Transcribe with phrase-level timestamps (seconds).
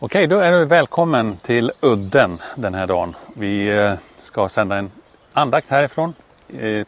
[0.00, 3.16] Okej, då är du välkommen till Udden den här dagen.
[3.34, 4.90] Vi eh, ska sända en
[5.32, 6.14] andakt härifrån.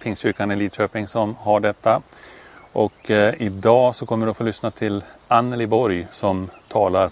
[0.02, 2.02] Pingstkyrkan i Lidköping som har detta.
[2.72, 7.10] Och eh, idag så kommer du att få lyssna till Anneli Borg som talar.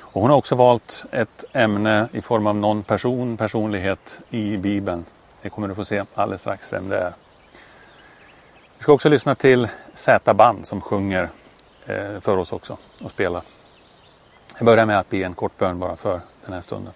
[0.00, 5.04] Och hon har också valt ett ämne i form av någon person, personlighet i Bibeln.
[5.42, 7.12] Det kommer du få se alldeles strax vem det är.
[8.76, 11.30] Vi ska också lyssna till Z-band som sjunger
[11.86, 13.42] eh, för oss också och spelar.
[14.58, 16.92] Jag börjar med att be en kort bön bara för den här stunden.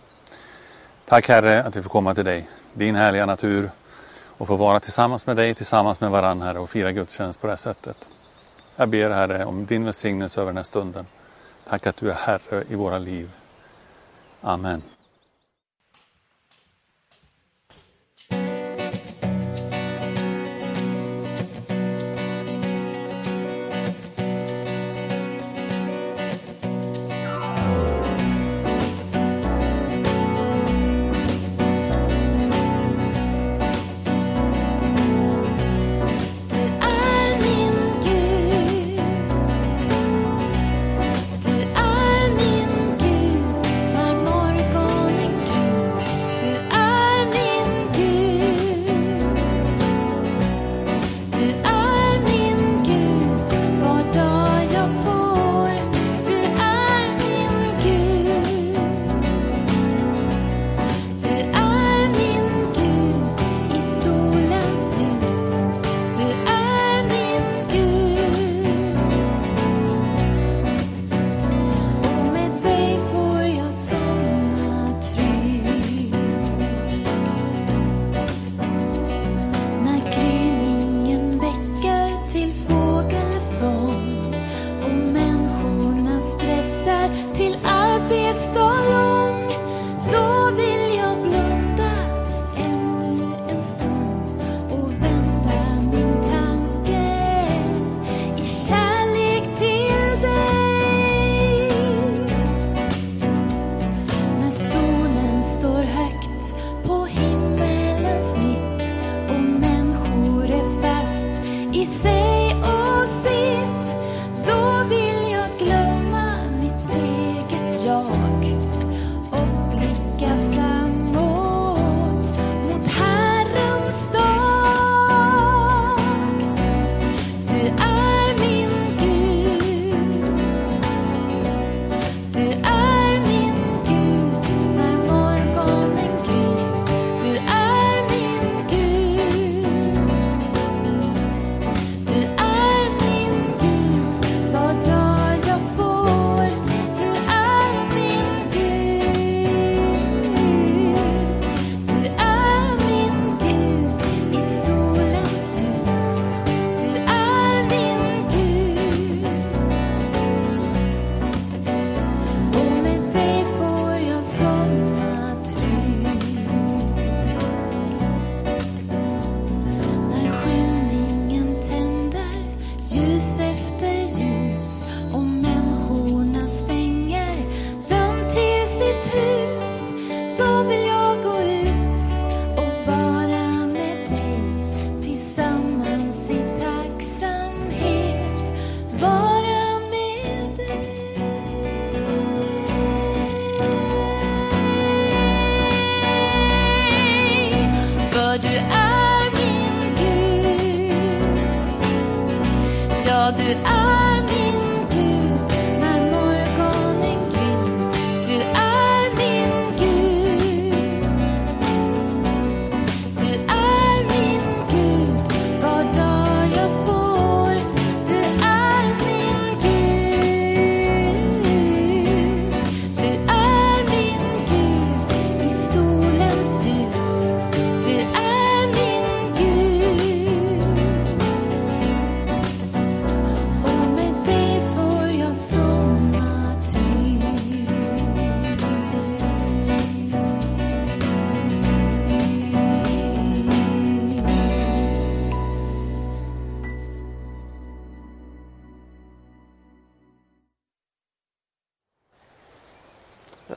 [1.07, 3.71] Tack Herre att vi får komma till dig, din härliga natur
[4.39, 7.50] och få vara tillsammans med dig, tillsammans med varandra Herre och fira gudstjänst på det
[7.50, 8.08] här sättet.
[8.76, 11.07] Jag ber Herre om din välsignelse över den här stunden.
[11.68, 13.30] Tack att du är Herre i våra liv.
[14.40, 14.82] Amen.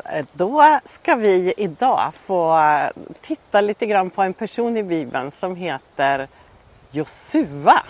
[0.09, 2.59] Eh, då ska vi idag få
[3.21, 6.27] titta lite grann på en person i Bibeln som heter
[6.91, 7.83] Josua.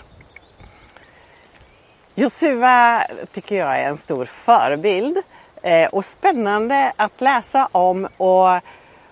[2.14, 5.18] Josua tycker jag är en stor förebild.
[5.62, 8.60] Eh, och spännande att läsa om och,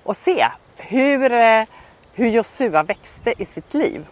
[0.03, 0.47] och se
[0.77, 1.65] hur, eh,
[2.13, 4.07] hur Josua växte i sitt liv.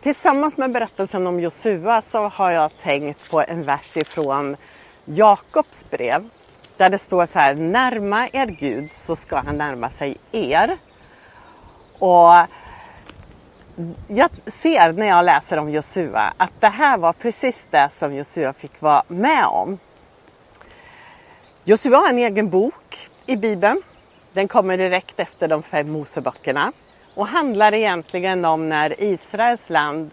[0.00, 4.56] Tillsammans med berättelsen om Josua så har jag tänkt på en vers ifrån
[5.04, 6.28] Jakobs brev.
[6.76, 10.78] Där det står så här, närma er Gud så ska han närma sig er.
[11.98, 12.46] Och
[14.08, 18.52] jag ser när jag läser om Josua att det här var precis det som Josua
[18.52, 19.78] fick vara med om.
[21.64, 23.82] Josua har en egen bok i Bibeln.
[24.32, 26.72] Den kommer direkt efter de fem Moseböckerna
[27.14, 30.10] och handlar egentligen om när Israels land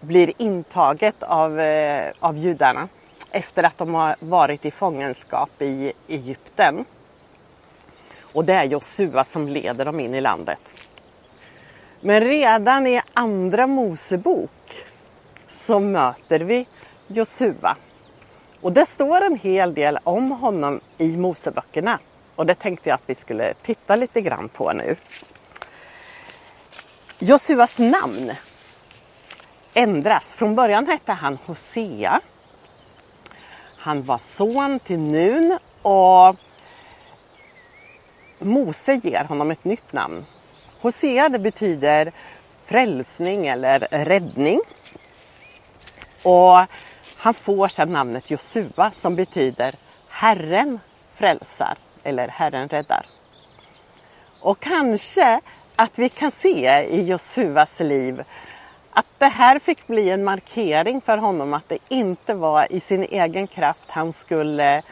[0.00, 2.88] blir intaget av, eh, av judarna
[3.30, 6.84] efter att de har varit i fångenskap i Egypten.
[8.32, 10.74] Och det är Josua som leder dem in i landet.
[12.00, 14.84] Men redan i Andra Mosebok
[15.46, 16.66] så möter vi
[17.06, 17.76] Josua.
[18.60, 21.98] Och det står en hel del om honom i Moseböckerna.
[22.36, 24.96] Och det tänkte jag att vi skulle titta lite grann på nu.
[27.18, 28.32] Josuas namn
[29.74, 30.34] ändras.
[30.34, 32.20] Från början hette han Hosea.
[33.82, 36.36] Han var son till Nun och
[38.38, 40.26] Mose ger honom ett nytt namn.
[40.80, 42.12] Hosea det betyder
[42.58, 44.60] frälsning eller räddning.
[46.22, 46.66] Och
[47.16, 49.74] han får sedan namnet Josua som betyder
[50.08, 50.80] Herren
[51.14, 53.06] frälsar eller Herren räddar.
[54.40, 55.40] Och kanske
[55.76, 58.24] att vi kan se i Josuas liv
[58.94, 63.02] att det här fick bli en markering för honom att det inte var i sin
[63.02, 64.84] egen kraft han skulle eh,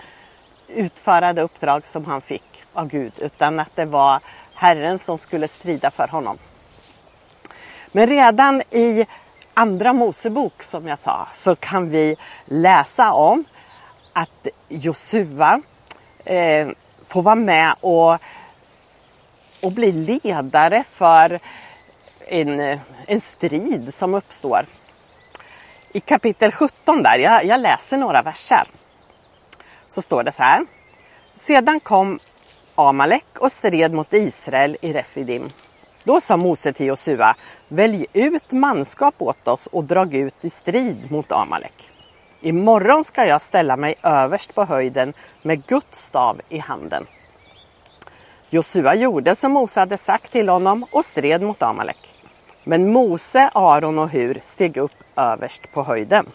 [0.69, 4.21] utföra det uppdrag som han fick av Gud utan att det var
[4.55, 6.39] Herren som skulle strida för honom.
[7.93, 9.07] Men redan i
[9.55, 13.45] Andra Mosebok som jag sa så kan vi läsa om
[14.13, 15.63] att Josua
[16.25, 16.69] eh,
[17.07, 18.19] får vara med och,
[19.63, 21.41] och bli ledare för
[22.29, 22.79] en, eh,
[23.11, 24.67] en strid som uppstår.
[25.93, 28.69] I kapitel 17 där, jag, jag läser några verser,
[29.89, 30.67] så står det så här.
[31.37, 32.19] Sedan kom
[32.75, 35.51] Amalek och stred mot Israel i Refidim.
[36.05, 37.37] Då sa Mose till Josua,
[37.69, 41.91] välj ut manskap åt oss och drag ut i strid mot Amalek.
[42.41, 45.13] Imorgon ska jag ställa mig överst på höjden
[45.43, 47.07] med Guds stav i handen.
[48.51, 52.20] Josua gjorde som Mose hade sagt till honom och stred mot Amalek.
[52.65, 56.27] Men Mose, Aron och Hur steg upp överst på höjden.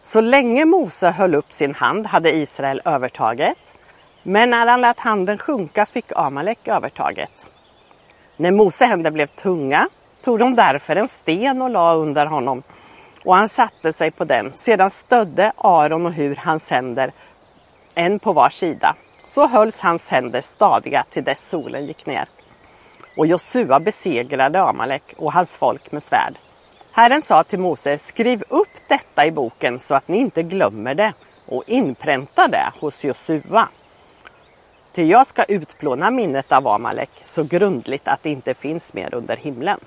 [0.00, 3.76] Så länge Mose höll upp sin hand hade Israel övertaget.
[4.22, 7.50] Men när han lät handen sjunka fick Amalek övertaget.
[8.36, 9.88] När Mose händer blev tunga
[10.22, 12.62] tog de därför en sten och la under honom
[13.26, 14.52] och han satte sig på den.
[14.54, 17.12] Sedan stödde Aron och Hur hans händer,
[17.94, 18.96] en på var sida.
[19.24, 22.28] Så hölls hans händer stadiga till dess solen gick ner.
[23.16, 26.34] Och Josua besegrade Amalek och hans folk med svärd.
[26.92, 31.12] Herren sa till Mose, skriv upp detta i boken så att ni inte glömmer det
[31.46, 33.68] och inpränta det hos Josua.
[34.92, 39.36] Ty jag ska utplåna minnet av Amalek så grundligt att det inte finns mer under
[39.36, 39.80] himlen.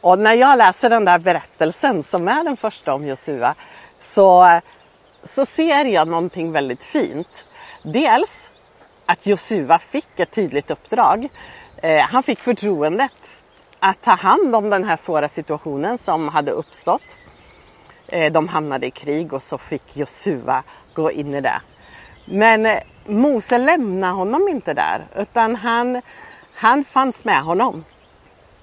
[0.00, 3.54] Och när jag läser den där berättelsen som är den första om Josua
[3.98, 4.60] så,
[5.22, 7.46] så ser jag någonting väldigt fint.
[7.82, 8.50] Dels
[9.10, 11.28] att Josua fick ett tydligt uppdrag.
[11.76, 13.44] Eh, han fick förtroendet
[13.80, 17.18] att ta hand om den här svåra situationen som hade uppstått.
[18.06, 20.62] Eh, de hamnade i krig och så fick Josua
[20.94, 21.60] gå in i det.
[22.24, 26.02] Men eh, Mose lämnade honom inte där utan han,
[26.54, 27.84] han fanns med honom.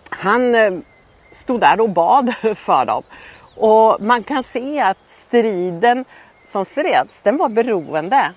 [0.10, 0.74] Han eh,
[1.32, 3.04] stod där och bad för dem.
[3.56, 6.06] Och man kan se att striden
[6.44, 8.34] som streds, den var beroende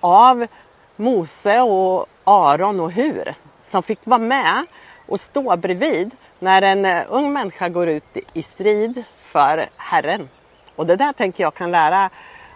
[0.00, 0.46] av
[0.96, 4.64] Mose och Aron och Hur som fick vara med
[5.06, 10.28] och stå bredvid när en eh, ung människa går ut i strid för Herren.
[10.76, 12.10] Och det där tänker jag kan lära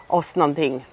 [0.07, 0.87] oss någonting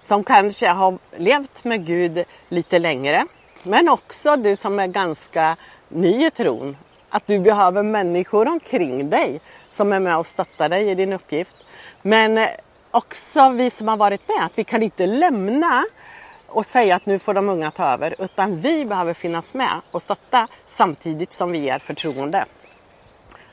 [0.00, 3.26] som kanske har levt med Gud lite längre.
[3.62, 5.56] Men också du som är ganska
[5.88, 6.76] ny i tron.
[7.08, 11.56] Att du behöver människor omkring dig som är med och stöttar dig i din uppgift.
[12.02, 12.48] Men eh,
[12.90, 15.84] också vi som har varit med, att vi kan inte lämna
[16.50, 18.14] och säga att nu får de unga ta över.
[18.18, 22.44] Utan vi behöver finnas med och stötta samtidigt som vi ger förtroende.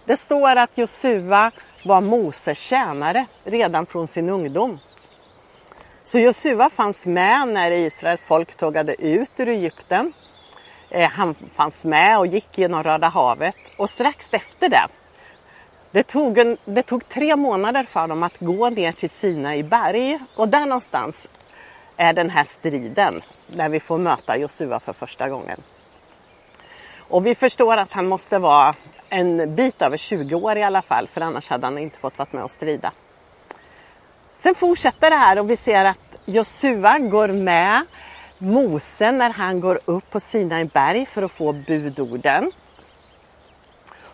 [0.06, 1.52] Det står att Josua
[1.84, 4.80] var Moses tjänare redan från sin ungdom.
[6.04, 10.14] Så Josua fanns med när Israels folk tågade ut ur Egypten.
[10.90, 14.88] Eh, han fanns med och gick genom Röda havet och strax efter det,
[15.92, 19.64] Det tog, en, det tog tre månader för dem att gå ner till Sina i
[19.64, 21.30] berg och där någonstans
[21.98, 25.62] är den här striden när vi får möta Josua för första gången.
[26.98, 28.76] Och vi förstår att han måste vara
[29.10, 32.30] en bit över 20 år i alla fall för annars hade han inte fått vara
[32.32, 32.92] med och strida.
[34.34, 37.86] Sen fortsätter det här och vi ser att Josua går med
[38.38, 42.52] Mose när han går upp på Sinai berg för att få budorden.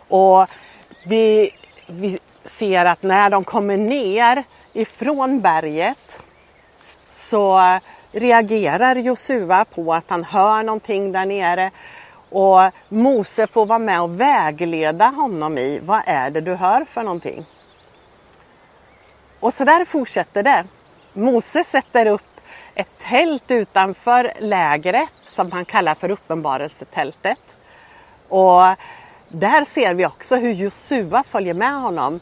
[0.07, 0.47] Och
[1.05, 1.51] vi,
[1.87, 6.23] vi ser att när de kommer ner ifrån berget
[7.13, 7.79] så eh,
[8.11, 11.71] reagerar Josua på att han hör någonting där nere
[12.29, 17.03] och Mose får vara med och vägleda honom i vad är det du hör för
[17.03, 17.45] någonting.
[19.39, 20.65] Och så där fortsätter det.
[21.13, 22.41] Mose sätter upp
[22.75, 27.57] ett tält utanför lägret som han kallar för uppenbarelsetältet.
[28.29, 28.61] Och
[29.27, 32.19] där ser vi också hur Josua följer med honom.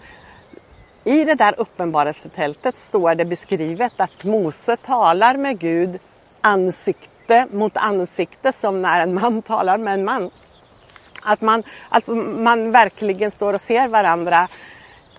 [1.03, 5.99] I det där uppenbarelsetältet står det beskrivet att Mose talar med Gud
[6.41, 10.31] ansikte mot ansikte som när en man talar med en man.
[11.21, 14.47] Att man, alltså man verkligen står och ser varandra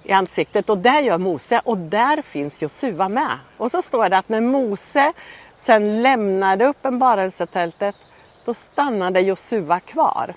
[0.03, 3.39] i ansiktet och det gör Mose och där finns Josua med.
[3.57, 5.13] Och så står det att när Mose
[5.57, 7.97] sen lämnade uppenbarelsetältet
[8.45, 10.35] då stannade Josua kvar.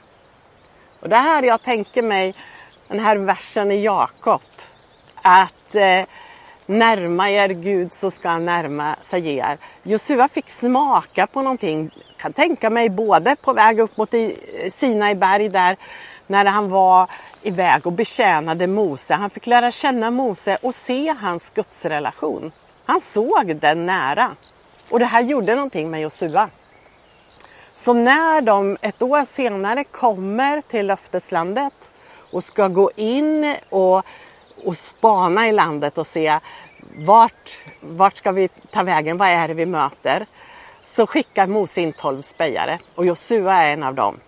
[1.00, 2.36] Och det här jag tänker mig
[2.88, 4.42] den här versen i Jakob
[5.26, 6.06] att eh,
[6.66, 9.58] närma er Gud så ska han närma sig er.
[9.84, 14.30] Josua fick smaka på någonting, kan tänka mig både på väg upp mot eh,
[14.72, 15.78] Sinai berg där
[16.28, 17.10] när han var
[17.42, 19.14] iväg och betjänade Mose.
[19.14, 22.52] Han fick lära känna Mose och se hans gudsrelation.
[22.86, 24.36] Han såg den nära.
[24.90, 26.50] Och det här gjorde någonting med Josua.
[27.76, 31.92] Så när de ett år senare kommer till löfteslandet
[32.32, 34.06] och ska gå in och,
[34.66, 36.40] och spana i landet och se
[36.98, 40.26] vart, vart ska vi ta vägen, vad är det vi möter?
[40.82, 44.20] Så skickar Mose in tolv spejare och Josua är en av dem.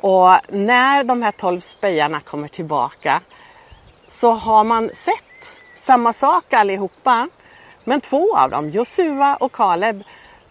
[0.00, 3.20] Och när de här tolv spejarna kommer tillbaka
[4.08, 7.28] så har man sett samma sak allihopa.
[7.84, 10.02] Men två av dem, Josua och Kaleb,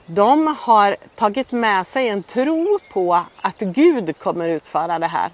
[0.06, 5.30] de har tagit med sig en tro på att Gud kommer utföra det här.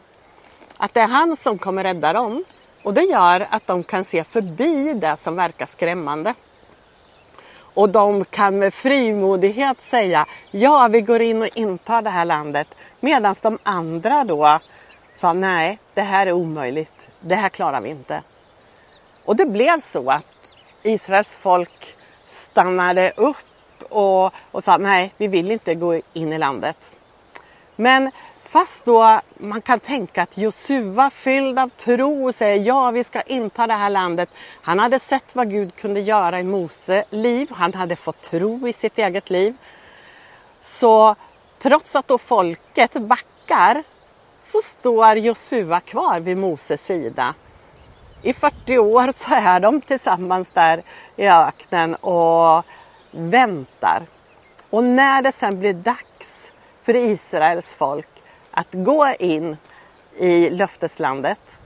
[0.78, 2.44] Att det är han som kommer rädda dem.
[2.84, 6.34] Och det gör att de kan se förbi det som verkar skrämmande.
[7.74, 12.68] Och de kan med frimodighet säga ja, vi går in och intar det här landet.
[13.00, 14.60] Medan de andra då
[15.14, 17.10] sa nej, det här är omöjligt.
[17.20, 18.24] Det här klarar vi inte.
[19.26, 20.26] Och det blev så att
[20.84, 21.96] Israels folk
[22.28, 26.96] stannade upp och, och sa nej, vi vill inte gå in i landet.
[27.76, 33.22] Men fast då man kan tänka att Josua fylld av tro säger ja, vi ska
[33.22, 34.30] inta det här landet.
[34.62, 37.48] Han hade sett vad Gud kunde göra i Mose liv.
[37.52, 39.56] Han hade fått tro i sitt eget liv.
[40.60, 41.16] Så
[41.60, 43.84] trots att då folket backar
[44.40, 47.34] så står Josua kvar vid Moses sida.
[48.22, 50.84] I 40 år så är de tillsammans där
[51.16, 52.66] i öknen och
[53.12, 54.04] väntar.
[54.70, 58.19] Och när det sen blir dags för Israels folk
[58.60, 59.58] att gå in
[60.18, 61.62] i löfteslandet,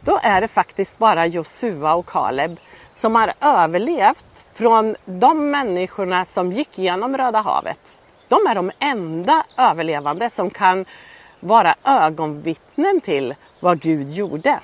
[0.00, 2.60] då är det faktiskt bara Josua och Kaleb
[2.94, 8.00] som har överlevt från de människorna som gick genom Röda havet.
[8.28, 10.84] De är de enda överlevande som kan
[11.40, 14.60] vara ögonvittnen till vad Gud gjorde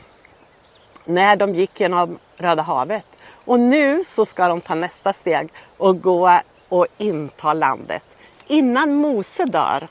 [1.04, 3.06] när de gick genom Röda havet.
[3.44, 8.04] Och nu så ska de ta nästa steg och gå och inta landet.
[8.46, 9.88] Innan Mose dör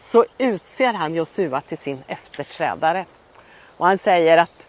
[0.00, 3.04] så utser han Josua till sin efterträdare.
[3.76, 4.68] Och han säger att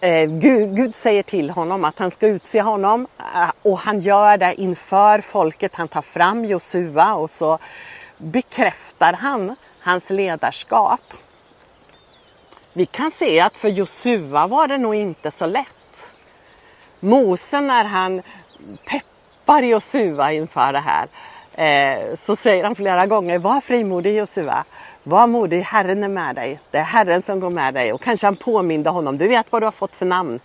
[0.00, 4.36] eh, Gud, Gud, säger till honom att han ska utse honom eh, och han gör
[4.36, 5.74] det inför folket.
[5.74, 7.58] Han tar fram Josua och så
[8.18, 11.14] bekräftar han hans ledarskap.
[12.72, 16.14] Vi kan se att för Josua var det nog inte så lätt.
[17.00, 18.22] Mose när han
[18.86, 21.08] peppar Josua inför det här
[21.54, 24.64] eh, så säger han flera gånger, var frimodig Josua.
[25.02, 26.60] Var modig, Herren är med dig.
[26.70, 27.92] Det är Herren som går med dig.
[27.92, 30.40] Och kanske han påminde honom, du vet vad du har fått för namn.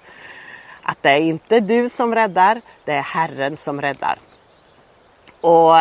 [0.82, 4.20] Att det är inte du som räddar, det är Herren som räddar.
[5.42, 5.76] Och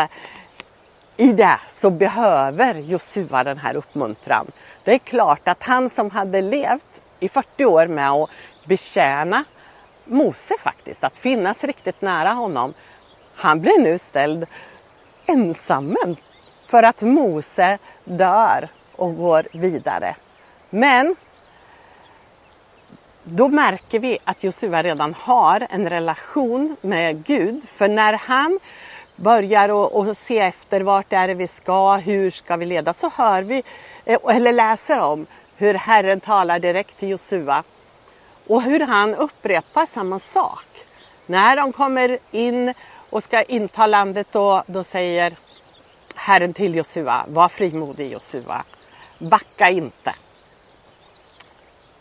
[1.17, 4.47] i det så behöver Josua den här uppmuntran.
[4.85, 8.31] Det är klart att han som hade levt i 40 år med att
[8.65, 9.45] betjäna
[10.05, 12.75] Mose faktiskt, att finnas riktigt nära honom.
[13.35, 14.47] Han blir nu ställd
[15.29, 16.17] ensammen
[16.63, 20.17] för att Mose dör och går vidare.
[20.71, 21.17] Men
[23.25, 27.69] då märker vi att Josua redan har en relation med Gud.
[27.69, 28.59] För när han
[29.17, 33.11] börjar och, och se efter vart är det vi ska, hur ska vi leda, så
[33.17, 33.63] hör vi
[34.05, 37.65] eh, eller läser om hur Herren talar direkt till Josua
[38.47, 40.67] och hur han upprepar samma sak.
[41.27, 42.75] När de kommer in
[43.11, 45.37] och ska inta landet då, då säger
[46.15, 48.65] Herren till Josua, var frimodig Josua,
[49.19, 50.15] backa inte.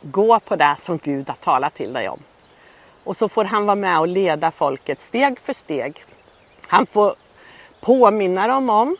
[0.01, 2.19] Gå på det som Gud har talat till dig om.
[3.03, 6.03] Och så får han vara med och leda folket steg för steg.
[6.67, 7.15] Han får
[7.81, 8.97] påminna dem om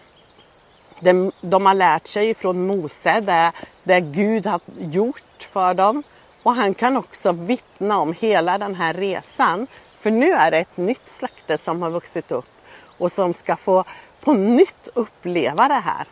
[0.99, 3.51] det de har lärt sig från Mose, det,
[3.83, 6.03] det Gud har gjort för dem.
[6.43, 9.67] Och han kan också vittna om hela den här resan.
[10.07, 12.45] För nu är det ett nytt släkte som har vuxit upp
[12.97, 13.83] och som ska få
[14.21, 16.07] på nytt uppleva det här.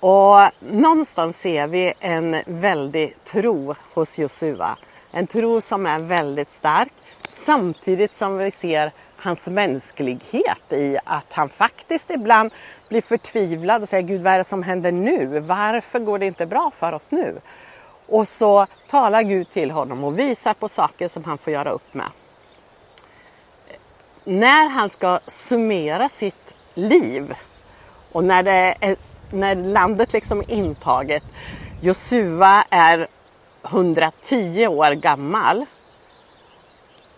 [0.00, 4.76] Och någonstans ser vi en väldig tro hos Josua.
[5.10, 6.92] En tro som är väldigt stark
[7.28, 12.52] samtidigt som vi ser hans mänsklighet i att han faktiskt ibland
[12.88, 15.40] blir förtvivlad och säger Gud vad är det som händer nu?
[15.40, 17.40] Varför går det inte bra för oss nu?
[18.06, 21.94] Och så talar Gud till honom och visar på saker som han får göra upp
[21.94, 22.06] med.
[24.30, 27.34] När han ska summera sitt liv
[28.12, 28.96] och när, det är,
[29.30, 31.22] när landet liksom är intaget.
[31.80, 33.08] Josua är
[33.64, 35.66] 110 år gammal.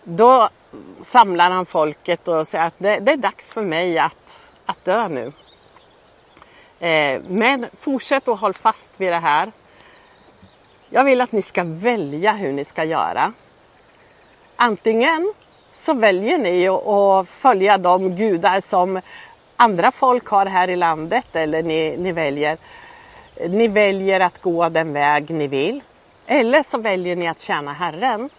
[0.03, 0.49] Då
[1.01, 5.07] samlar han folket och säger att det, det är dags för mig att, att dö
[5.07, 5.31] nu.
[6.87, 9.51] Eh, men fortsätt och håll fast vid det här.
[10.89, 13.33] Jag vill att ni ska välja hur ni ska göra.
[14.55, 15.33] Antingen
[15.73, 19.01] så väljer ni att följa de gudar som
[19.57, 22.57] andra folk har här i landet eller ni, ni, väljer,
[23.49, 25.81] ni väljer att gå den väg ni vill.
[26.27, 28.29] Eller så väljer ni att tjäna Herren.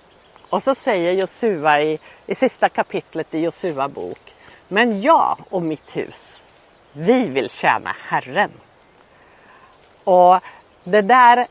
[0.51, 4.35] Och så säger Josua i, i sista kapitlet i Josua bok.
[4.69, 6.43] Men jag och mitt hus,
[6.93, 8.51] vi vill tjäna Herren.
[10.05, 10.41] Och
[10.85, 11.47] det där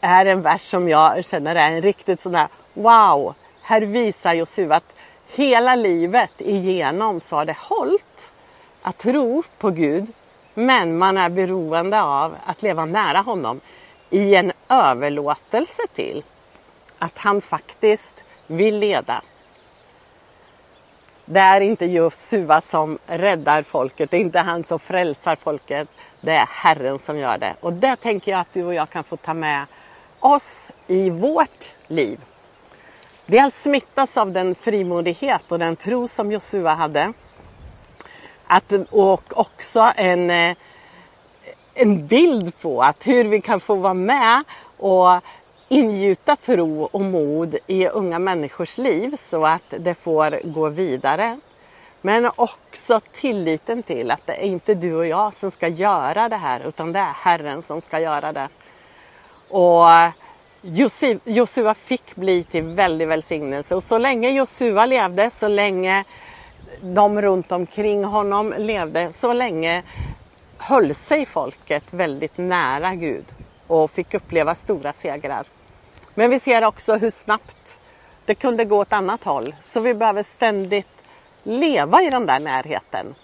[0.00, 3.34] är en vers som jag känner är en riktigt sån där wow.
[3.68, 8.32] Här visar Josua att hela livet igenom så har det hållit
[8.82, 10.12] att tro på Gud.
[10.54, 13.60] Men man är beroende av att leva nära honom
[14.10, 16.24] i en överlåtelse till
[16.98, 19.22] att han faktiskt vill leda.
[21.24, 25.88] Det är inte Josua som räddar folket, det är inte han som frälsar folket.
[26.20, 27.54] Det är Herren som gör det.
[27.60, 29.66] Och det tänker jag att du och jag kan få ta med
[30.20, 32.20] oss i vårt liv.
[33.28, 37.12] Dels smittas av den frimodighet och den tro som Josua hade.
[38.46, 40.56] Att, och också en, eh,
[41.74, 44.44] en bild på att hur vi kan få vara med
[44.76, 45.20] och
[45.68, 51.40] ingjuta tro och mod i unga människors liv så att det får gå vidare.
[52.00, 56.36] Men också tilliten till att det är inte du och jag som ska göra det
[56.36, 58.48] här utan det är Herren som ska göra det.
[59.48, 59.86] Och
[61.24, 66.04] Josua fick bli till väldig välsignelse och så länge Josua levde, så länge
[66.82, 69.82] de runt omkring honom levde, så länge
[70.58, 73.24] höll sig folket väldigt nära Gud
[73.66, 75.46] och fick uppleva stora segrar.
[76.14, 77.80] Men vi ser också hur snabbt
[78.24, 79.54] det kunde gå åt annat håll.
[79.60, 81.04] Så vi behöver ständigt
[81.42, 83.14] leva i den där närheten.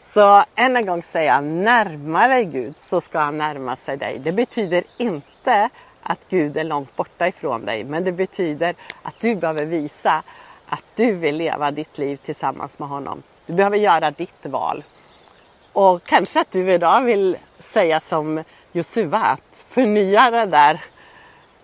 [0.00, 4.18] Så än en gång säger jag, närma dig Gud så ska han närma sig dig.
[4.18, 5.68] Det betyder inte
[6.04, 10.22] att Gud är långt borta ifrån dig, men det betyder att du behöver visa
[10.66, 13.22] att du vill leva ditt liv tillsammans med honom.
[13.46, 14.84] Du behöver göra ditt val.
[15.72, 20.80] Och kanske att du idag vill säga som Josua, att förnya det där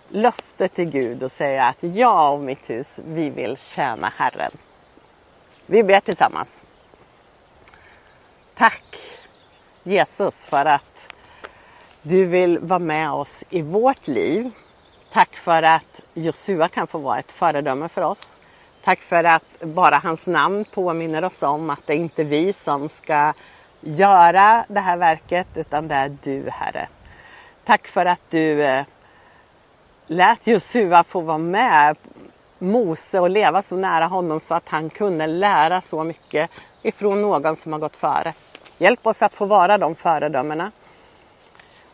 [0.08, 4.52] löftet till Gud och säga att jag och mitt hus, vi vill tjäna Herren.
[5.66, 6.64] Vi ber tillsammans.
[8.54, 8.96] Tack
[9.82, 11.08] Jesus för att
[12.02, 14.50] du vill vara med oss i vårt liv.
[15.12, 18.36] Tack för att Josua kan få vara ett föredöme för oss.
[18.84, 22.88] Tack för att bara hans namn påminner oss om att det är inte vi som
[22.88, 23.32] ska
[23.80, 26.88] göra det här verket utan det är du Herre.
[27.64, 28.84] Tack för att du eh,
[30.06, 31.96] lät Josua få vara med
[32.58, 36.50] Mose och leva så nära honom så att han kunde lära så mycket
[36.82, 38.34] ifrån någon som har gått före.
[38.78, 40.72] Hjälp oss att få vara de föredömena.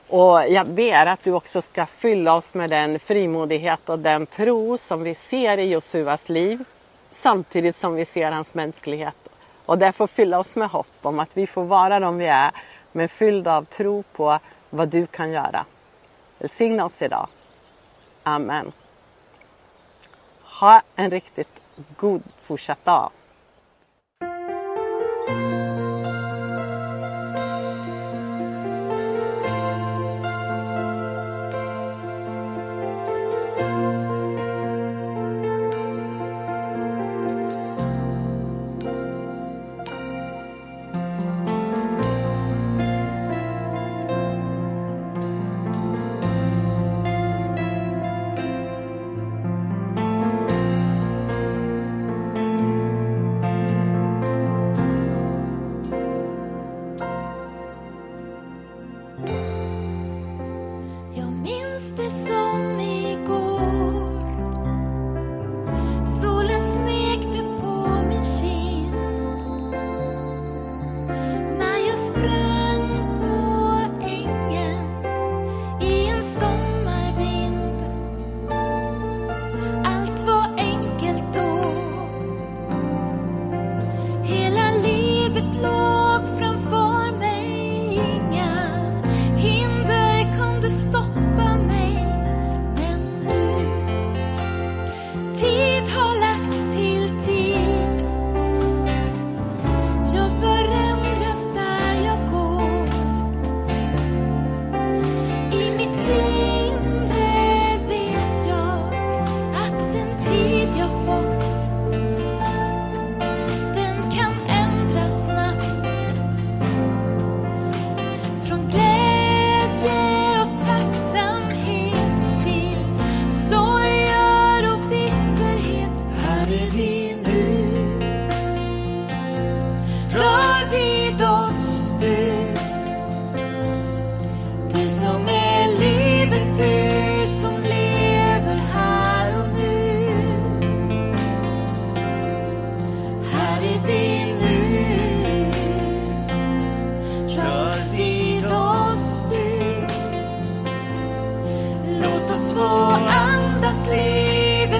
[0.09, 4.79] Och jag ber att du också ska fylla oss med den frimodighet och den tro
[4.79, 6.64] som vi ser i Josuas liv
[7.11, 9.16] samtidigt som vi ser hans mänsklighet.
[9.66, 12.51] Och därför fylla oss med hopp om att vi får vara de vi är
[12.92, 14.38] men fyllda av tro på
[14.71, 15.64] vad du kan göra.
[16.38, 17.29] Välsigna oss idag.
[18.23, 18.73] Amen.
[20.61, 21.61] Ha en riktigt
[21.97, 23.11] god fortsatt dag.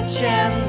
[0.07, 0.66] Livet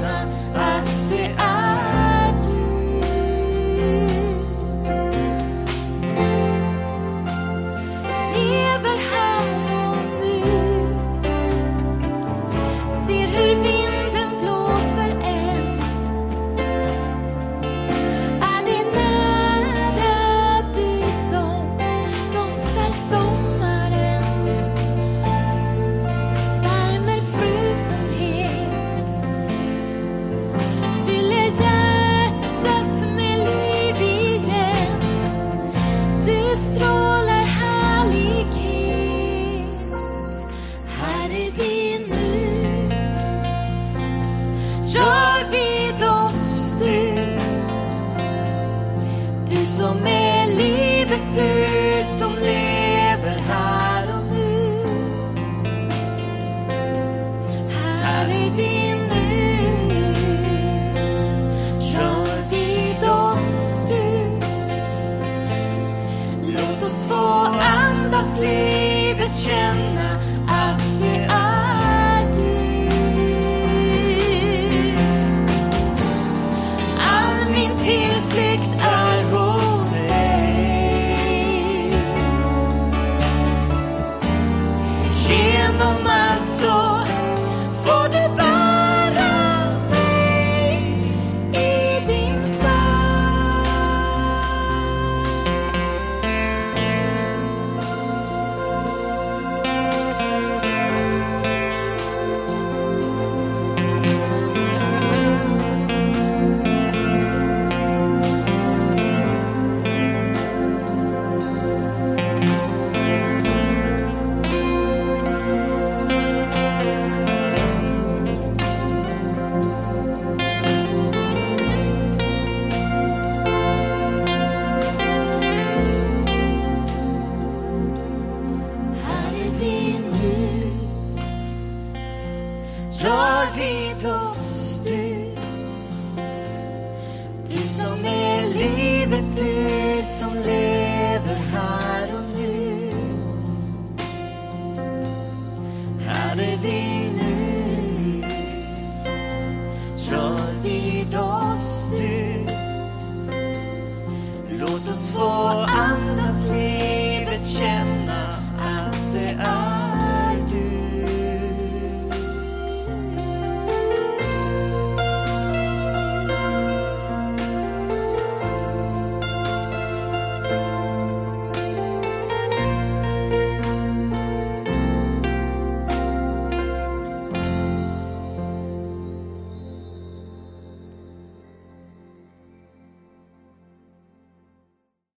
[139.18, 139.57] oss du